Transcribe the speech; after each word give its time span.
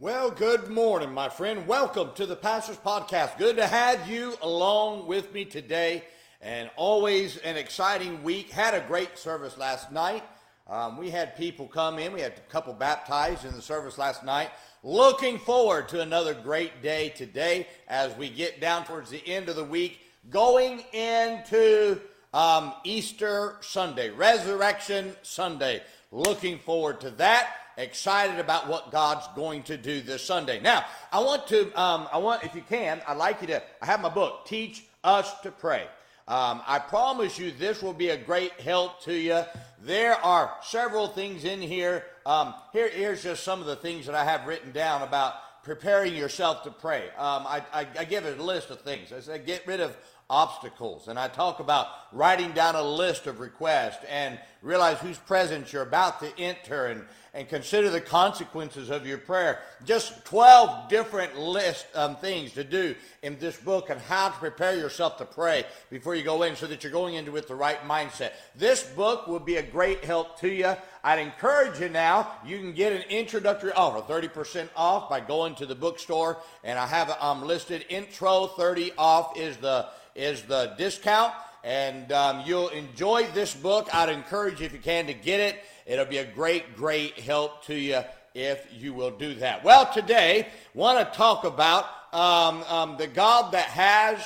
Well, 0.00 0.30
good 0.30 0.68
morning, 0.68 1.12
my 1.12 1.28
friend. 1.28 1.66
Welcome 1.66 2.10
to 2.14 2.24
the 2.24 2.36
Pastor's 2.36 2.76
Podcast. 2.76 3.36
Good 3.36 3.56
to 3.56 3.66
have 3.66 4.08
you 4.08 4.36
along 4.42 5.08
with 5.08 5.32
me 5.32 5.44
today, 5.44 6.04
and 6.40 6.70
always 6.76 7.38
an 7.38 7.56
exciting 7.56 8.22
week. 8.22 8.48
Had 8.48 8.74
a 8.74 8.86
great 8.86 9.18
service 9.18 9.58
last 9.58 9.90
night. 9.90 10.22
Um, 10.68 10.98
we 10.98 11.10
had 11.10 11.36
people 11.36 11.66
come 11.66 11.98
in. 11.98 12.12
We 12.12 12.20
had 12.20 12.30
a 12.30 12.40
couple 12.52 12.72
baptized 12.74 13.44
in 13.44 13.52
the 13.54 13.60
service 13.60 13.98
last 13.98 14.22
night. 14.22 14.50
Looking 14.84 15.36
forward 15.36 15.88
to 15.88 16.00
another 16.00 16.32
great 16.32 16.80
day 16.80 17.08
today 17.08 17.66
as 17.88 18.16
we 18.16 18.30
get 18.30 18.60
down 18.60 18.84
towards 18.84 19.10
the 19.10 19.26
end 19.26 19.48
of 19.48 19.56
the 19.56 19.64
week, 19.64 19.98
going 20.30 20.84
into 20.92 22.00
um, 22.32 22.72
Easter 22.84 23.56
Sunday, 23.60 24.10
Resurrection 24.10 25.14
Sunday. 25.22 25.82
Looking 26.10 26.58
forward 26.58 27.00
to 27.02 27.10
that 27.12 27.54
excited 27.78 28.40
about 28.40 28.68
what 28.68 28.90
God's 28.90 29.26
going 29.36 29.62
to 29.64 29.76
do 29.76 30.00
this 30.00 30.24
Sunday. 30.24 30.60
Now, 30.60 30.84
I 31.12 31.20
want 31.20 31.46
to, 31.48 31.80
um, 31.80 32.08
I 32.12 32.18
want, 32.18 32.44
if 32.44 32.54
you 32.54 32.62
can, 32.68 33.00
I'd 33.06 33.16
like 33.16 33.40
you 33.40 33.46
to, 33.48 33.62
I 33.80 33.86
have 33.86 34.00
my 34.00 34.08
book, 34.08 34.46
Teach 34.46 34.84
Us 35.04 35.32
to 35.42 35.50
Pray. 35.50 35.86
Um, 36.26 36.60
I 36.66 36.78
promise 36.78 37.38
you 37.38 37.52
this 37.52 37.82
will 37.82 37.94
be 37.94 38.10
a 38.10 38.16
great 38.16 38.52
help 38.60 39.02
to 39.04 39.14
you. 39.14 39.42
There 39.82 40.14
are 40.14 40.52
several 40.62 41.08
things 41.08 41.44
in 41.44 41.62
here. 41.62 42.04
Um, 42.26 42.52
here 42.72 42.88
here's 42.88 43.22
just 43.22 43.44
some 43.44 43.60
of 43.60 43.66
the 43.66 43.76
things 43.76 44.06
that 44.06 44.14
I 44.14 44.24
have 44.24 44.46
written 44.46 44.72
down 44.72 45.02
about 45.02 45.34
preparing 45.62 46.14
yourself 46.14 46.64
to 46.64 46.70
pray. 46.70 47.04
Um, 47.16 47.46
I, 47.46 47.62
I, 47.72 47.86
I 48.00 48.04
give 48.04 48.26
it 48.26 48.38
a 48.38 48.42
list 48.42 48.70
of 48.70 48.80
things. 48.80 49.12
I 49.12 49.20
said, 49.20 49.46
get 49.46 49.66
rid 49.66 49.80
of 49.80 49.96
obstacles. 50.30 51.08
And 51.08 51.18
I 51.18 51.28
talk 51.28 51.58
about 51.58 51.88
writing 52.12 52.52
down 52.52 52.74
a 52.74 52.82
list 52.82 53.26
of 53.26 53.40
requests 53.40 54.04
and 54.08 54.38
realize 54.60 54.98
whose 54.98 55.18
presence 55.18 55.72
you're 55.72 55.82
about 55.82 56.20
to 56.20 56.38
enter 56.38 56.86
and, 56.86 57.02
and 57.32 57.48
consider 57.48 57.88
the 57.88 58.00
consequences 58.00 58.90
of 58.90 59.06
your 59.06 59.16
prayer. 59.16 59.60
Just 59.86 60.26
12 60.26 60.90
different 60.90 61.38
list 61.38 61.86
um, 61.94 62.16
things 62.16 62.52
to 62.52 62.64
do 62.64 62.94
in 63.22 63.38
this 63.38 63.56
book 63.56 63.88
and 63.88 64.00
how 64.02 64.28
to 64.28 64.36
prepare 64.36 64.76
yourself 64.76 65.16
to 65.16 65.24
pray 65.24 65.64
before 65.88 66.14
you 66.14 66.22
go 66.22 66.42
in 66.42 66.56
so 66.56 66.66
that 66.66 66.82
you're 66.82 66.92
going 66.92 67.14
into 67.14 67.30
it 67.30 67.34
with 67.34 67.48
the 67.48 67.54
right 67.54 67.80
mindset. 67.88 68.32
This 68.54 68.82
book 68.82 69.28
will 69.28 69.40
be 69.40 69.56
a 69.56 69.62
great 69.62 70.04
help 70.04 70.38
to 70.40 70.48
you. 70.48 70.74
I'd 71.02 71.20
encourage 71.20 71.80
you 71.80 71.88
now, 71.88 72.32
you 72.44 72.58
can 72.58 72.74
get 72.74 72.92
an 72.92 73.02
introductory 73.08 73.72
offer, 73.72 74.00
30% 74.12 74.68
off 74.76 75.08
by 75.08 75.20
going 75.20 75.54
to 75.54 75.64
the 75.64 75.74
bookstore. 75.74 76.38
And 76.64 76.78
I 76.78 76.86
have 76.86 77.08
it 77.08 77.22
um, 77.22 77.46
listed 77.46 77.86
intro 77.88 78.48
30 78.48 78.92
off 78.98 79.38
is 79.38 79.56
the 79.56 79.86
is 80.18 80.42
the 80.42 80.74
discount. 80.76 81.32
And 81.64 82.12
um, 82.12 82.42
you'll 82.44 82.68
enjoy 82.68 83.26
this 83.34 83.54
book. 83.54 83.88
I'd 83.92 84.10
encourage 84.10 84.60
you, 84.60 84.66
if 84.66 84.72
you 84.72 84.78
can, 84.78 85.06
to 85.06 85.14
get 85.14 85.40
it. 85.40 85.56
It'll 85.86 86.04
be 86.04 86.18
a 86.18 86.24
great, 86.24 86.76
great 86.76 87.18
help 87.18 87.64
to 87.64 87.74
you 87.74 88.02
if 88.34 88.66
you 88.72 88.92
will 88.92 89.10
do 89.10 89.34
that. 89.36 89.64
Well, 89.64 89.90
today, 89.92 90.48
want 90.74 90.98
to 90.98 91.16
talk 91.16 91.44
about 91.44 91.86
um, 92.12 92.62
um, 92.64 92.96
the 92.96 93.06
God 93.06 93.52
that 93.52 93.66
has 93.66 94.20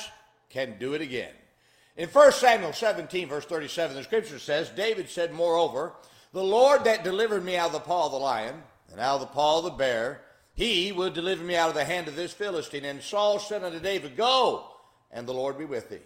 can 0.49 0.77
do 0.77 0.93
it 0.93 1.01
again. 1.01 1.31
In 1.95 2.09
1 2.09 2.31
Samuel 2.31 2.73
17, 2.73 3.27
verse 3.27 3.45
37, 3.45 3.95
the 3.95 4.03
scripture 4.03 4.39
says, 4.39 4.69
David 4.69 5.09
said, 5.09 5.33
Moreover, 5.33 5.93
the 6.31 6.43
Lord 6.43 6.83
that 6.85 7.03
delivered 7.03 7.43
me 7.43 7.55
out 7.55 7.67
of 7.67 7.73
the 7.73 7.79
paw 7.79 8.07
of 8.07 8.11
the 8.11 8.17
lion 8.17 8.55
and 8.91 8.99
out 8.99 9.15
of 9.15 9.21
the 9.21 9.27
paw 9.27 9.59
of 9.59 9.65
the 9.65 9.69
bear, 9.71 10.21
he 10.53 10.91
will 10.91 11.09
deliver 11.09 11.43
me 11.43 11.55
out 11.55 11.69
of 11.69 11.75
the 11.75 11.83
hand 11.83 12.07
of 12.07 12.15
this 12.15 12.33
Philistine. 12.33 12.85
And 12.85 13.01
Saul 13.01 13.39
said 13.39 13.63
unto 13.63 13.79
David, 13.79 14.15
Go, 14.15 14.65
and 15.13 15.27
the 15.27 15.33
Lord 15.33 15.57
be 15.57 15.65
with 15.65 15.89
thee. 15.89 15.99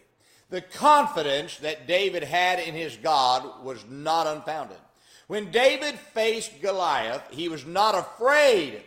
The 0.49 0.61
confidence 0.61 1.57
that 1.57 1.87
David 1.87 2.23
had 2.23 2.59
in 2.59 2.73
his 2.73 2.95
God 2.97 3.63
was 3.63 3.83
not 3.89 4.27
unfounded. 4.27 4.77
When 5.27 5.51
David 5.51 5.95
faced 5.95 6.61
Goliath, 6.61 7.23
he 7.31 7.49
was 7.49 7.65
not 7.65 7.95
afraid 7.95 8.81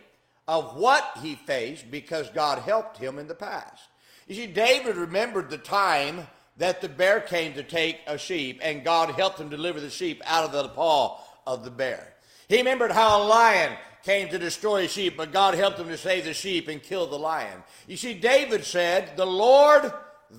of 0.47 0.75
what 0.75 1.17
he 1.21 1.35
faced 1.35 1.91
because 1.91 2.29
God 2.31 2.59
helped 2.59 2.97
him 2.97 3.19
in 3.19 3.27
the 3.27 3.35
past. 3.35 3.83
You 4.27 4.35
see, 4.35 4.47
David 4.47 4.95
remembered 4.95 5.49
the 5.49 5.57
time 5.57 6.27
that 6.57 6.81
the 6.81 6.89
bear 6.89 7.21
came 7.21 7.53
to 7.53 7.63
take 7.63 7.99
a 8.07 8.17
sheep, 8.17 8.59
and 8.63 8.83
God 8.83 9.11
helped 9.11 9.39
him 9.39 9.49
deliver 9.49 9.79
the 9.79 9.89
sheep 9.89 10.21
out 10.25 10.45
of 10.45 10.51
the 10.51 10.69
paw 10.69 11.19
of 11.45 11.63
the 11.63 11.71
bear. 11.71 12.13
He 12.47 12.57
remembered 12.57 12.91
how 12.91 13.21
a 13.21 13.25
lion 13.25 13.73
came 14.03 14.29
to 14.29 14.39
destroy 14.39 14.85
a 14.85 14.87
sheep, 14.87 15.15
but 15.15 15.31
God 15.31 15.53
helped 15.53 15.79
him 15.79 15.87
to 15.87 15.97
save 15.97 16.25
the 16.25 16.33
sheep 16.33 16.67
and 16.67 16.81
kill 16.81 17.07
the 17.07 17.19
lion. 17.19 17.63
You 17.87 17.97
see, 17.97 18.13
David 18.13 18.65
said, 18.65 19.15
The 19.15 19.25
Lord 19.25 19.91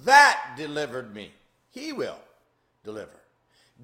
that 0.04 0.54
delivered 0.56 1.14
me. 1.14 1.32
He 1.70 1.92
will 1.92 2.18
deliver. 2.84 3.20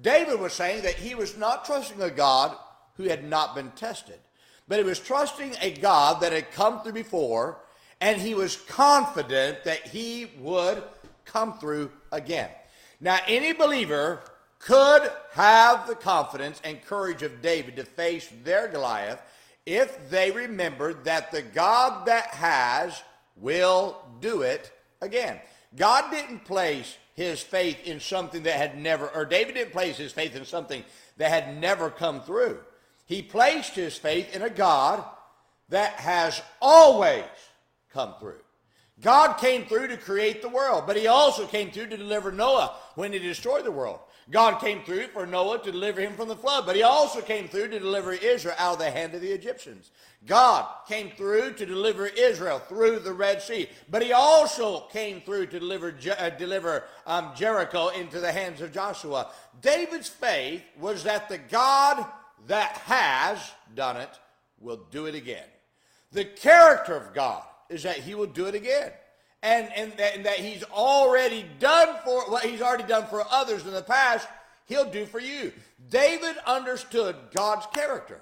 David 0.01 0.39
was 0.39 0.53
saying 0.53 0.83
that 0.83 0.95
he 0.95 1.15
was 1.15 1.37
not 1.37 1.65
trusting 1.65 2.01
a 2.01 2.09
God 2.09 2.55
who 2.95 3.03
had 3.03 3.23
not 3.23 3.55
been 3.55 3.71
tested, 3.71 4.19
but 4.67 4.77
he 4.77 4.83
was 4.83 4.99
trusting 4.99 5.55
a 5.61 5.71
God 5.71 6.21
that 6.21 6.31
had 6.31 6.51
come 6.51 6.81
through 6.81 6.93
before, 6.93 7.59
and 8.01 8.19
he 8.19 8.33
was 8.33 8.55
confident 8.55 9.63
that 9.63 9.87
he 9.87 10.31
would 10.39 10.83
come 11.25 11.57
through 11.59 11.91
again. 12.11 12.49
Now, 13.01 13.19
any 13.27 13.53
believer 13.53 14.21
could 14.59 15.09
have 15.31 15.87
the 15.87 15.95
confidence 15.95 16.61
and 16.63 16.83
courage 16.83 17.23
of 17.23 17.41
David 17.41 17.77
to 17.77 17.83
face 17.83 18.29
their 18.43 18.67
Goliath 18.67 19.21
if 19.65 20.09
they 20.09 20.31
remembered 20.31 21.05
that 21.05 21.31
the 21.31 21.41
God 21.41 22.05
that 22.07 22.27
has 22.27 23.01
will 23.35 23.97
do 24.19 24.41
it 24.41 24.71
again. 25.01 25.39
God 25.75 26.11
didn't 26.11 26.45
place 26.45 26.97
his 27.15 27.41
faith 27.41 27.77
in 27.85 27.99
something 27.99 28.43
that 28.43 28.55
had 28.55 28.77
never, 28.77 29.09
or 29.09 29.25
David 29.25 29.55
didn't 29.55 29.73
place 29.73 29.97
his 29.97 30.11
faith 30.11 30.35
in 30.35 30.45
something 30.45 30.83
that 31.17 31.29
had 31.29 31.59
never 31.59 31.89
come 31.89 32.21
through. 32.21 32.59
He 33.05 33.21
placed 33.21 33.73
his 33.73 33.97
faith 33.97 34.35
in 34.35 34.41
a 34.41 34.49
God 34.49 35.03
that 35.69 35.93
has 35.93 36.41
always 36.61 37.25
come 37.91 38.15
through. 38.19 38.41
God 39.01 39.37
came 39.37 39.65
through 39.65 39.87
to 39.87 39.97
create 39.97 40.41
the 40.41 40.49
world, 40.49 40.83
but 40.85 40.97
he 40.97 41.07
also 41.07 41.47
came 41.47 41.71
through 41.71 41.87
to 41.87 41.97
deliver 41.97 42.31
Noah 42.31 42.75
when 42.95 43.13
he 43.13 43.19
destroyed 43.19 43.63
the 43.63 43.71
world. 43.71 43.99
God 44.29 44.59
came 44.59 44.83
through 44.83 45.07
for 45.07 45.25
Noah 45.25 45.63
to 45.63 45.71
deliver 45.71 46.01
him 46.01 46.13
from 46.13 46.27
the 46.27 46.35
flood, 46.35 46.65
but 46.65 46.75
he 46.75 46.83
also 46.83 47.21
came 47.21 47.47
through 47.47 47.69
to 47.69 47.79
deliver 47.79 48.13
Israel 48.13 48.55
out 48.59 48.73
of 48.73 48.79
the 48.79 48.91
hand 48.91 49.15
of 49.15 49.21
the 49.21 49.31
Egyptians. 49.31 49.89
God 50.27 50.67
came 50.87 51.11
through 51.11 51.53
to 51.53 51.65
deliver 51.65 52.07
Israel 52.07 52.59
through 52.59 52.99
the 52.99 53.13
Red 53.13 53.41
Sea, 53.41 53.69
but 53.89 54.03
he 54.03 54.11
also 54.11 54.81
came 54.91 55.21
through 55.21 55.47
to 55.47 55.59
deliver, 55.59 55.95
uh, 56.17 56.29
deliver 56.31 56.83
um, 57.07 57.31
Jericho 57.35 57.87
into 57.87 58.19
the 58.19 58.31
hands 58.31 58.61
of 58.61 58.73
Joshua. 58.73 59.31
David's 59.61 60.09
faith 60.09 60.61
was 60.79 61.03
that 61.03 61.29
the 61.29 61.37
God 61.37 62.05
that 62.47 62.73
has 62.73 63.39
done 63.75 63.97
it 63.97 64.19
will 64.59 64.81
do 64.91 65.05
it 65.05 65.15
again. 65.15 65.47
The 66.11 66.25
character 66.25 66.95
of 66.95 67.13
God 67.13 67.43
is 67.69 67.83
that 67.83 67.97
he 67.97 68.15
will 68.15 68.25
do 68.25 68.45
it 68.45 68.55
again 68.55 68.91
and, 69.41 69.69
and, 69.75 69.93
that, 69.93 70.15
and 70.15 70.25
that 70.25 70.39
he's 70.39 70.63
already 70.63 71.45
done 71.59 71.95
for 72.03 72.29
what 72.29 72.45
he's 72.45 72.61
already 72.61 72.83
done 72.83 73.05
for 73.07 73.23
others 73.29 73.65
in 73.65 73.71
the 73.71 73.81
past, 73.81 74.27
he'll 74.65 74.89
do 74.89 75.05
for 75.05 75.19
you. 75.19 75.51
David 75.89 76.35
understood 76.45 77.15
God's 77.33 77.65
character. 77.73 78.21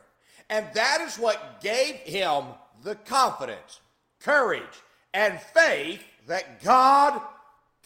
And 0.50 0.66
that 0.74 1.02
is 1.02 1.18
what 1.18 1.62
gave 1.62 1.96
him 1.96 2.46
the 2.84 2.96
confidence, 2.96 3.81
courage, 4.19 4.63
and 5.13 5.40
faith 5.40 6.03
that 6.28 6.64
God 6.64 7.22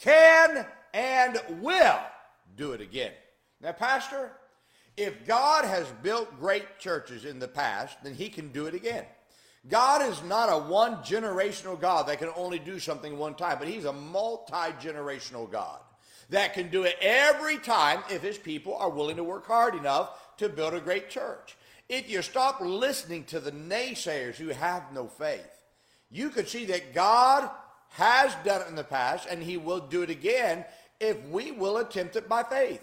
can 0.01 0.65
and 0.93 1.41
will 1.61 1.99
do 2.57 2.73
it 2.73 2.81
again. 2.81 3.13
Now, 3.61 3.71
Pastor, 3.71 4.31
if 4.97 5.25
God 5.25 5.63
has 5.65 5.87
built 6.03 6.39
great 6.39 6.79
churches 6.79 7.25
in 7.25 7.39
the 7.39 7.47
past, 7.47 7.97
then 8.03 8.13
he 8.13 8.29
can 8.29 8.49
do 8.49 8.65
it 8.65 8.73
again. 8.73 9.05
God 9.69 10.01
is 10.09 10.23
not 10.23 10.49
a 10.49 10.57
one 10.57 10.95
generational 10.97 11.79
God 11.79 12.07
that 12.07 12.19
can 12.19 12.31
only 12.35 12.57
do 12.57 12.79
something 12.79 13.17
one 13.17 13.35
time, 13.35 13.57
but 13.59 13.67
He's 13.67 13.85
a 13.85 13.93
multi 13.93 14.53
generational 14.53 15.49
God 15.49 15.79
that 16.29 16.53
can 16.53 16.69
do 16.69 16.83
it 16.83 16.95
every 16.99 17.57
time 17.57 18.01
if 18.09 18.21
His 18.21 18.37
people 18.37 18.75
are 18.75 18.89
willing 18.89 19.17
to 19.17 19.23
work 19.23 19.45
hard 19.45 19.75
enough 19.75 20.37
to 20.37 20.49
build 20.49 20.73
a 20.73 20.79
great 20.79 21.09
church. 21.09 21.55
If 21.89 22.09
you 22.09 22.21
stop 22.21 22.59
listening 22.61 23.25
to 23.25 23.39
the 23.39 23.51
naysayers 23.51 24.35
who 24.35 24.47
have 24.47 24.93
no 24.93 25.07
faith, 25.07 25.63
you 26.09 26.29
could 26.29 26.47
see 26.47 26.65
that 26.65 26.93
God 26.93 27.49
has 27.89 28.33
done 28.45 28.61
it 28.61 28.69
in 28.69 28.75
the 28.75 28.83
past 28.83 29.27
and 29.29 29.43
He 29.43 29.57
will 29.57 29.79
do 29.79 30.01
it 30.01 30.09
again 30.09 30.65
if 30.99 31.21
we 31.27 31.51
will 31.51 31.77
attempt 31.77 32.15
it 32.15 32.27
by 32.27 32.43
faith. 32.43 32.81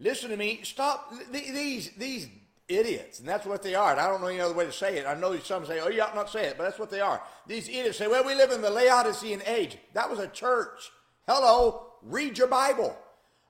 Listen 0.00 0.30
to 0.30 0.36
me. 0.36 0.60
Stop 0.62 1.12
these 1.30 1.90
these 1.92 2.28
idiots, 2.68 3.18
and 3.20 3.28
that's 3.28 3.46
what 3.46 3.62
they 3.62 3.74
are. 3.74 3.92
And 3.92 4.00
I 4.00 4.08
don't 4.08 4.20
know 4.20 4.26
any 4.26 4.40
other 4.40 4.54
way 4.54 4.66
to 4.66 4.72
say 4.72 4.98
it. 4.98 5.06
I 5.06 5.14
know 5.14 5.36
some 5.38 5.66
say, 5.66 5.80
"Oh, 5.80 5.88
you 5.88 6.02
ought 6.02 6.14
not 6.14 6.30
say 6.30 6.44
it," 6.46 6.56
but 6.56 6.64
that's 6.64 6.78
what 6.78 6.90
they 6.90 7.00
are. 7.00 7.22
These 7.46 7.68
idiots 7.68 7.98
say, 7.98 8.06
"Well, 8.06 8.24
we 8.24 8.34
live 8.34 8.50
in 8.50 8.62
the 8.62 8.70
Laodicean 8.70 9.42
age." 9.46 9.78
That 9.94 10.10
was 10.10 10.18
a 10.18 10.28
church. 10.28 10.90
Hello, 11.26 11.92
read 12.02 12.38
your 12.38 12.48
Bible. 12.48 12.96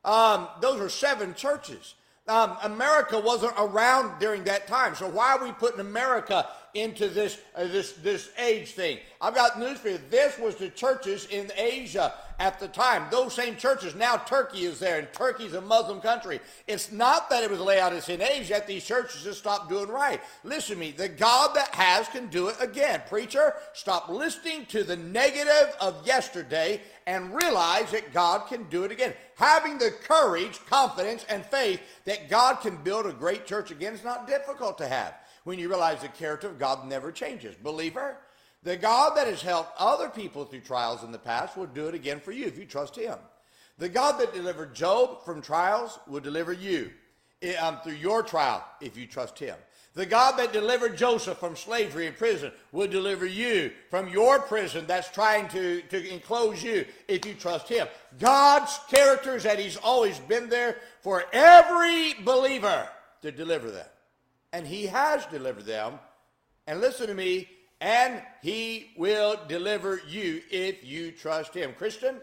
Um, 0.05 0.49
those 0.61 0.81
are 0.81 0.89
seven 0.89 1.35
churches. 1.35 1.95
Um, 2.29 2.59
America 2.63 3.19
wasn't 3.19 3.55
around 3.59 4.19
during 4.21 4.45
that 4.45 4.67
time, 4.67 4.95
so 4.95 5.09
why 5.09 5.33
are 5.33 5.45
we 5.45 5.53
putting 5.53 5.81
America 5.81 6.47
into 6.75 7.09
this 7.09 7.39
uh, 7.55 7.65
this 7.65 7.93
this 7.93 8.31
age 8.39 8.73
thing? 8.73 8.99
I've 9.21 9.35
got 9.35 9.59
news 9.59 9.79
for 9.79 9.89
you. 9.89 10.01
This 10.11 10.39
was 10.39 10.57
the 10.57 10.69
churches 10.69 11.27
in 11.27 11.51
Asia 11.57 12.13
at 12.39 12.61
the 12.61 12.69
time. 12.69 13.07
Those 13.11 13.35
same 13.35 13.57
churches, 13.57 13.95
now 13.95 14.17
Turkey 14.17 14.65
is 14.65 14.79
there, 14.79 14.99
and 14.99 15.13
Turkey's 15.13 15.55
a 15.55 15.61
Muslim 15.61 16.01
country. 16.01 16.41
It's 16.67 16.93
not 16.93 17.29
that 17.31 17.43
it 17.43 17.51
was 17.51 17.61
Laodicean 17.61 18.21
in 18.21 18.23
age 18.23 18.49
that 18.49 18.67
these 18.67 18.85
churches 18.85 19.25
just 19.25 19.41
stopped 19.41 19.69
doing 19.69 19.89
right. 19.89 20.21
Listen 20.45 20.77
to 20.77 20.81
me. 20.81 20.93
The 20.93 21.09
God 21.09 21.55
that 21.55 21.75
has 21.75 22.09
can 22.09 22.29
do 22.29 22.49
it 22.49 22.57
again. 22.61 23.03
Preacher, 23.09 23.55
stop 23.73 24.09
listening 24.09 24.67
to 24.67 24.85
the 24.85 24.97
negative 24.97 25.75
of 25.81 26.07
yesterday 26.07 26.81
and 27.07 27.35
realize 27.35 27.91
that 27.91 28.13
God 28.13 28.47
can 28.49 28.65
do 28.65 28.85
it 28.85 28.93
again. 28.93 29.15
Having 29.37 29.79
the 29.79 29.93
courage, 30.03 30.61
confidence, 30.67 31.25
and 31.29 31.45
faith 31.45 31.81
that 32.05 32.29
God 32.29 32.57
can 32.61 32.77
build 32.77 33.07
a 33.07 33.13
great 33.13 33.47
church 33.47 33.71
again 33.71 33.95
is 33.95 34.05
not 34.05 34.27
difficult 34.27 34.79
to 34.79 34.89
have 34.89 35.15
when 35.45 35.59
you 35.59 35.69
realize 35.69 36.03
the 36.03 36.09
character 36.09 36.49
of 36.49 36.59
God 36.59 36.87
never 36.87 37.11
changes. 37.11 37.55
Believer, 37.63 38.19
the 38.63 38.77
God 38.77 39.17
that 39.17 39.27
has 39.27 39.41
helped 39.43 39.73
other 39.79 40.09
people 40.09 40.45
through 40.45 40.61
trials 40.61 41.05
in 41.05 41.13
the 41.13 41.19
past 41.19 41.57
will 41.57 41.67
do 41.67 41.89
it 41.89 41.95
again 41.95 42.21
for 42.21 42.33
you 42.33 42.47
if 42.47 42.59
you 42.59 42.65
trust 42.65 42.97
Him. 42.97 43.17
The 43.79 43.89
God 43.89 44.19
that 44.19 44.35
delivered 44.35 44.75
Job 44.75 45.25
from 45.25 45.41
trials 45.41 45.99
will 46.09 46.21
deliver 46.21 46.53
you 46.53 46.91
eh, 47.41 47.55
um, 47.57 47.79
through 47.85 47.95
your 47.95 48.23
trial 48.23 48.65
if 48.81 48.97
you 48.97 49.07
trust 49.07 49.39
Him. 49.39 49.55
The 49.95 50.07
God 50.07 50.37
that 50.39 50.53
delivered 50.53 50.97
Joseph 50.97 51.39
from 51.39 51.57
slavery 51.57 52.07
and 52.07 52.17
prison 52.17 52.53
will 52.73 52.89
deliver 52.89 53.27
you 53.27 53.73
from 53.91 54.09
your 54.09 54.41
prison 54.41 54.85
that's 54.87 55.11
trying 55.11 55.49
to, 55.49 55.81
to 55.83 56.13
enclose 56.13 56.63
you 56.63 56.85
if 57.07 57.25
you 57.27 57.35
trust 57.35 57.69
Him. 57.69 57.87
God's 58.19 58.79
characters 58.89 59.45
that 59.45 59.59
He's 59.59 59.77
always 59.77 60.19
been 60.21 60.49
there 60.49 60.77
for 61.01 61.25
every 61.33 62.15
believer 62.25 62.89
to 63.23 63.33
deliver 63.33 63.71
them. 63.71 63.87
And 64.53 64.67
He 64.67 64.87
has 64.87 65.25
delivered 65.27 65.67
them. 65.67 65.99
And 66.67 66.81
listen 66.81 67.07
to 67.07 67.15
me, 67.15 67.49
and 67.81 68.23
he 68.43 68.91
will 68.97 69.37
deliver 69.49 70.01
you 70.09 70.43
if 70.51 70.85
you 70.85 71.13
trust 71.13 71.55
him. 71.55 71.73
Christian, 71.77 72.17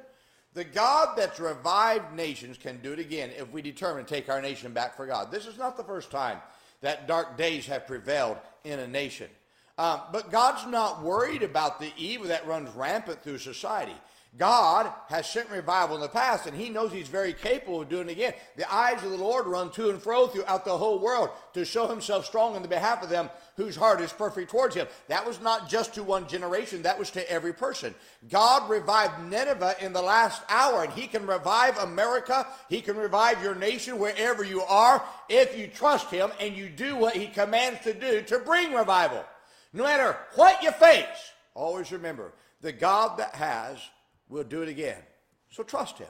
the 0.54 0.64
God 0.64 1.16
that's 1.18 1.40
revived 1.40 2.14
nations 2.14 2.58
can 2.58 2.82
do 2.82 2.94
it 2.94 3.00
again 3.00 3.32
if 3.38 3.52
we 3.52 3.62
determine 3.62 4.06
to 4.06 4.14
take 4.14 4.30
our 4.30 4.42
nation 4.42 4.74
back 4.74 4.96
for 4.96 5.06
God. 5.06 5.32
This 5.32 5.46
is 5.46 5.58
not 5.58 5.78
the 5.78 5.84
first 5.84 6.12
time 6.12 6.40
that 6.82 7.08
dark 7.08 7.38
days 7.38 7.66
have 7.68 7.88
prevailed 7.88 8.38
in 8.64 8.80
a 8.80 8.88
nation. 8.88 9.30
Um, 9.78 10.02
but 10.12 10.32
God's 10.32 10.66
not 10.68 11.04
worried 11.04 11.44
about 11.44 11.80
the 11.80 11.92
evil 11.98 12.28
that 12.28 12.48
runs 12.48 12.74
rampant 12.76 13.22
through 13.22 13.40
society. 13.40 13.96
God 14.38 14.92
has 15.08 15.30
sent 15.30 15.50
revival 15.50 15.96
in 15.96 16.02
the 16.02 16.10
past, 16.10 16.46
and 16.46 16.56
He 16.58 16.70
knows 16.70 16.92
He's 16.92 17.08
very 17.08 17.32
capable 17.32 17.82
of 17.82 17.90
doing 17.90 18.10
it 18.10 18.14
again. 18.14 18.34
The 18.58 18.74
eyes 18.74 19.02
of 19.04 19.12
the 19.12 19.18
Lord 19.18 19.48
run 19.48 19.72
to 19.72 19.90
and 19.90 20.02
fro 20.02 20.28
throughout 20.28 20.66
the 20.66 20.78
whole 20.78 21.00
world 21.00 21.30
to 21.54 21.64
show 21.64 21.88
Himself 21.88 22.26
strong 22.26 22.56
on 22.56 22.62
the 22.62 22.68
behalf 22.68 23.02
of 23.02 23.10
them 23.10 23.30
whose 23.56 23.78
heart 23.78 24.02
is 24.02 24.12
perfect 24.12 24.52
towards 24.52 24.76
Him. 24.76 24.88
That 25.08 25.26
was 25.26 25.40
not 25.40 25.70
just 25.70 25.94
to 25.94 26.04
one 26.04 26.28
generation, 26.28 26.82
that 26.82 27.00
was 27.00 27.12
to 27.12 27.32
every 27.32 27.54
person. 27.54 27.96
God 28.30 28.70
revived 28.70 29.24
Nineveh 29.24 29.76
in 29.80 29.94
the 29.94 30.02
last 30.02 30.42
hour, 30.50 30.84
and 30.84 30.92
He 30.92 31.08
can 31.08 31.26
revive 31.26 31.78
America. 31.78 32.46
He 32.68 32.82
can 32.82 32.98
revive 32.98 33.42
your 33.42 33.56
nation 33.56 34.00
wherever 34.00 34.44
you 34.44 34.64
are 34.64 35.02
if 35.30 35.58
you 35.58 35.68
trust 35.68 36.10
Him 36.12 36.32
and 36.42 36.58
you 36.58 36.68
do 36.68 36.98
what 36.98 37.16
He 37.16 37.28
commands 37.28 37.80
to 37.84 37.94
do 37.94 38.22
to 38.24 38.40
bring 38.40 38.74
revival. 38.74 39.24
No 39.76 39.84
matter 39.84 40.18
what 40.36 40.64
you 40.64 40.72
face, 40.72 41.34
always 41.54 41.92
remember 41.92 42.32
the 42.62 42.72
God 42.72 43.20
that 43.20 43.36
has 43.36 43.78
will 44.30 44.46
do 44.46 44.62
it 44.62 44.70
again. 44.70 45.02
So 45.50 45.64
trust 45.64 45.98
him 45.98 46.08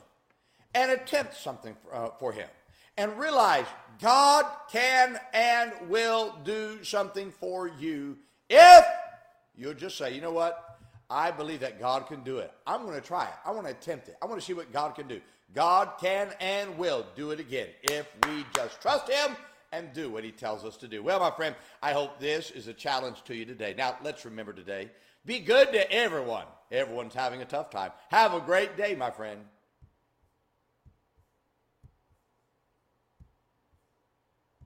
and 0.75 0.91
attempt 0.91 1.35
something 1.35 1.75
for, 1.81 1.95
uh, 1.95 2.09
for 2.19 2.31
him 2.31 2.47
and 2.95 3.17
realize 3.17 3.65
God 3.99 4.45
can 4.71 5.19
and 5.33 5.73
will 5.89 6.35
do 6.43 6.83
something 6.83 7.31
for 7.31 7.67
you 7.67 8.19
if 8.51 8.85
you'll 9.55 9.73
just 9.73 9.97
say, 9.97 10.13
you 10.13 10.21
know 10.21 10.31
what? 10.31 10.77
I 11.09 11.31
believe 11.31 11.61
that 11.61 11.79
God 11.79 12.05
can 12.05 12.21
do 12.21 12.37
it. 12.37 12.51
I'm 12.67 12.85
going 12.85 13.01
to 13.01 13.05
try 13.05 13.25
it. 13.25 13.33
I 13.43 13.49
want 13.49 13.65
to 13.65 13.71
attempt 13.71 14.09
it. 14.09 14.17
I 14.21 14.27
want 14.27 14.39
to 14.39 14.45
see 14.45 14.53
what 14.53 14.71
God 14.71 14.93
can 14.93 15.07
do. 15.07 15.19
God 15.55 15.93
can 15.99 16.29
and 16.39 16.77
will 16.77 17.03
do 17.15 17.31
it 17.31 17.39
again 17.39 17.69
if 17.81 18.05
we 18.27 18.45
just 18.53 18.79
trust 18.79 19.09
him 19.09 19.35
and 19.75 19.93
do 19.93 20.09
what 20.09 20.23
he 20.23 20.31
tells 20.31 20.63
us 20.63 20.77
to 20.77 20.87
do. 20.87 21.03
Well, 21.03 21.19
my 21.19 21.31
friend, 21.31 21.55
I 21.81 21.93
hope 21.93 22.19
this 22.19 22.51
is 22.51 22.67
a 22.67 22.73
challenge 22.73 23.23
to 23.25 23.35
you 23.35 23.45
today. 23.45 23.75
Now, 23.77 23.97
let's 24.03 24.25
remember 24.25 24.53
today 24.53 24.89
be 25.25 25.39
good 25.39 25.71
to 25.73 25.91
everyone. 25.91 26.45
Everyone's 26.71 27.15
having 27.15 27.41
a 27.41 27.45
tough 27.45 27.71
time. 27.71 27.91
Have 28.09 28.33
a 28.33 28.39
great 28.39 28.77
day, 28.77 28.95
my 28.95 29.09
friend. 29.09 29.39